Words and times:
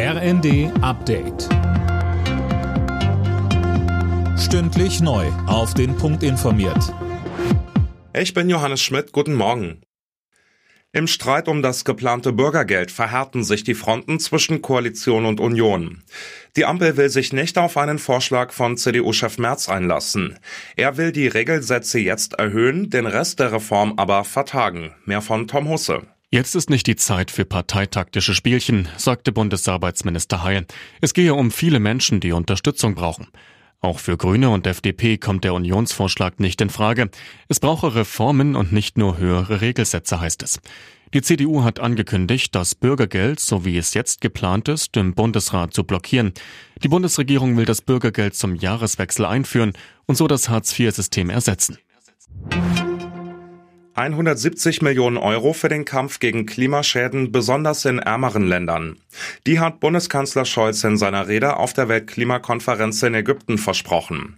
RND 0.00 0.70
Update. 0.80 1.48
Stündlich 4.38 5.00
neu. 5.00 5.26
Auf 5.48 5.74
den 5.74 5.96
Punkt 5.96 6.22
informiert. 6.22 6.94
Ich 8.14 8.32
bin 8.32 8.48
Johannes 8.48 8.80
Schmidt. 8.80 9.10
Guten 9.10 9.34
Morgen. 9.34 9.80
Im 10.92 11.08
Streit 11.08 11.48
um 11.48 11.62
das 11.62 11.84
geplante 11.84 12.32
Bürgergeld 12.32 12.92
verhärten 12.92 13.42
sich 13.42 13.64
die 13.64 13.74
Fronten 13.74 14.20
zwischen 14.20 14.62
Koalition 14.62 15.26
und 15.26 15.40
Union. 15.40 16.04
Die 16.54 16.64
Ampel 16.64 16.96
will 16.96 17.08
sich 17.08 17.32
nicht 17.32 17.58
auf 17.58 17.76
einen 17.76 17.98
Vorschlag 17.98 18.52
von 18.52 18.76
CDU-Chef 18.76 19.38
Merz 19.38 19.68
einlassen. 19.68 20.38
Er 20.76 20.96
will 20.96 21.10
die 21.10 21.26
Regelsätze 21.26 21.98
jetzt 21.98 22.34
erhöhen, 22.34 22.88
den 22.88 23.06
Rest 23.06 23.40
der 23.40 23.50
Reform 23.50 23.94
aber 23.96 24.22
vertagen. 24.22 24.94
Mehr 25.06 25.22
von 25.22 25.48
Tom 25.48 25.68
Husse. 25.68 26.06
Jetzt 26.30 26.54
ist 26.54 26.68
nicht 26.68 26.86
die 26.86 26.96
Zeit 26.96 27.30
für 27.30 27.46
parteitaktische 27.46 28.34
Spielchen, 28.34 28.86
sagte 28.98 29.32
Bundesarbeitsminister 29.32 30.42
Heil. 30.42 30.66
Es 31.00 31.14
gehe 31.14 31.32
um 31.32 31.50
viele 31.50 31.80
Menschen, 31.80 32.20
die 32.20 32.32
Unterstützung 32.32 32.94
brauchen. 32.94 33.28
Auch 33.80 33.98
für 33.98 34.18
Grüne 34.18 34.50
und 34.50 34.66
FDP 34.66 35.16
kommt 35.16 35.44
der 35.44 35.54
Unionsvorschlag 35.54 36.38
nicht 36.38 36.60
in 36.60 36.68
Frage. 36.68 37.10
Es 37.48 37.60
brauche 37.60 37.94
Reformen 37.94 38.56
und 38.56 38.72
nicht 38.72 38.98
nur 38.98 39.16
höhere 39.16 39.62
Regelsätze, 39.62 40.20
heißt 40.20 40.42
es. 40.42 40.60
Die 41.14 41.22
CDU 41.22 41.64
hat 41.64 41.80
angekündigt, 41.80 42.54
das 42.54 42.74
Bürgergeld, 42.74 43.40
so 43.40 43.64
wie 43.64 43.78
es 43.78 43.94
jetzt 43.94 44.20
geplant 44.20 44.68
ist, 44.68 44.98
im 44.98 45.14
Bundesrat 45.14 45.72
zu 45.72 45.82
blockieren. 45.82 46.34
Die 46.82 46.88
Bundesregierung 46.88 47.56
will 47.56 47.64
das 47.64 47.80
Bürgergeld 47.80 48.34
zum 48.34 48.54
Jahreswechsel 48.54 49.24
einführen 49.24 49.72
und 50.04 50.16
so 50.16 50.28
das 50.28 50.50
Hartz-IV-System 50.50 51.30
ersetzen. 51.30 51.78
170 53.98 54.80
Millionen 54.80 55.16
Euro 55.16 55.52
für 55.52 55.68
den 55.68 55.84
Kampf 55.84 56.20
gegen 56.20 56.46
Klimaschäden, 56.46 57.32
besonders 57.32 57.84
in 57.84 57.98
ärmeren 57.98 58.46
Ländern. 58.46 58.96
Die 59.44 59.58
hat 59.58 59.80
Bundeskanzler 59.80 60.44
Scholz 60.44 60.84
in 60.84 60.96
seiner 60.96 61.26
Rede 61.26 61.56
auf 61.56 61.72
der 61.72 61.88
Weltklimakonferenz 61.88 63.02
in 63.02 63.14
Ägypten 63.14 63.58
versprochen. 63.58 64.36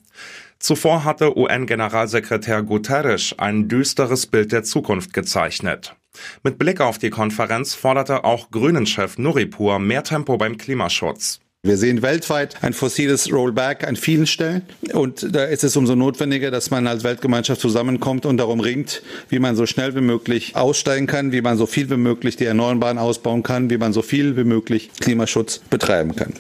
Zuvor 0.59 1.05
hatte 1.05 1.37
UN-Generalsekretär 1.37 2.63
Guterres 2.63 3.35
ein 3.37 3.69
düsteres 3.69 4.27
Bild 4.27 4.51
der 4.51 4.63
Zukunft 4.63 5.13
gezeichnet. 5.13 5.95
Mit 6.43 6.59
Blick 6.59 6.81
auf 6.81 6.97
die 6.97 7.11
Konferenz 7.11 7.75
forderte 7.75 8.25
auch 8.25 8.51
Grünen-Chef 8.51 9.19
Nuripur 9.19 9.79
mehr 9.79 10.05
Tempo 10.05 10.39
beim 10.39 10.57
Klimaschutz. 10.57 11.41
Wir 11.63 11.77
sehen 11.77 12.01
weltweit 12.01 12.65
ein 12.65 12.73
fossiles 12.73 13.31
Rollback 13.31 13.87
an 13.87 13.95
vielen 13.95 14.27
Stellen. 14.27 14.63
Und 14.95 15.35
da 15.35 15.45
ist 15.45 15.63
es 15.63 15.77
umso 15.77 15.95
notwendiger, 15.95 16.51
dass 16.51 16.71
man 16.71 16.87
als 16.87 17.05
Weltgemeinschaft 17.05 17.61
zusammenkommt 17.61 18.25
und 18.25 18.39
darum 18.39 18.61
ringt, 18.61 19.03
wie 19.29 19.41
man 19.41 19.57
so 19.57 19.67
schnell 19.67 19.95
wie 19.95 20.01
möglich 20.01 20.57
aussteigen 20.57 21.07
kann, 21.07 21.33
wie 21.33 21.43
man 21.43 21.59
so 21.59 21.67
viel 21.67 21.91
wie 21.91 21.99
möglich 21.99 22.37
die 22.37 22.47
Erneuerbaren 22.47 22.97
ausbauen 22.97 23.43
kann, 23.43 23.69
wie 23.69 23.77
man 23.77 23.93
so 23.93 24.01
viel 24.01 24.39
wie 24.39 24.45
möglich 24.45 24.91
Klimaschutz 25.01 25.59
betreiben 25.59 26.17
kann. 26.17 26.33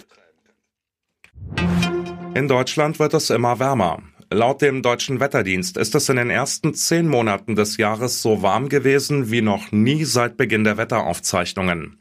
In 2.35 2.49
Deutschland 2.49 2.99
wird 2.99 3.13
es 3.13 3.29
immer 3.29 3.59
wärmer. 3.59 4.03
Laut 4.33 4.63
dem 4.63 4.81
deutschen 4.81 5.21
Wetterdienst 5.21 5.77
ist 5.77 5.95
es 5.97 6.09
in 6.09 6.17
den 6.17 6.31
ersten 6.31 6.73
zehn 6.73 7.09
Monaten 7.09 7.57
des 7.57 7.77
Jahres 7.77 8.23
so 8.23 8.41
warm 8.41 8.71
gewesen 8.71 9.31
wie 9.31 9.43
noch 9.43 9.71
nie 9.71 10.05
seit 10.05 10.39
Beginn 10.39 10.65
der 10.65 10.79
Wetteraufzeichnungen. 10.79 11.99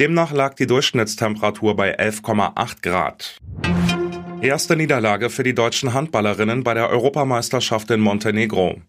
Demnach 0.00 0.32
lag 0.32 0.54
die 0.54 0.66
Durchschnittstemperatur 0.66 1.76
bei 1.76 1.98
11,8 2.00 2.80
Grad. 2.80 3.36
Erste 4.40 4.74
Niederlage 4.74 5.28
für 5.28 5.42
die 5.42 5.54
deutschen 5.54 5.92
Handballerinnen 5.92 6.64
bei 6.64 6.72
der 6.72 6.88
Europameisterschaft 6.88 7.90
in 7.90 8.00
Montenegro. 8.00 8.80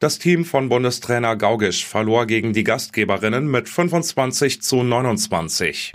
Das 0.00 0.18
Team 0.18 0.44
von 0.44 0.68
Bundestrainer 0.68 1.36
Gaugisch 1.36 1.86
verlor 1.86 2.26
gegen 2.26 2.52
die 2.52 2.64
Gastgeberinnen 2.64 3.48
mit 3.48 3.68
25 3.68 4.60
zu 4.60 4.82
29. 4.82 5.92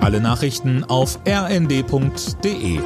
Alle 0.00 0.20
Nachrichten 0.20 0.84
auf 0.84 1.18
rnd.de 1.26 2.78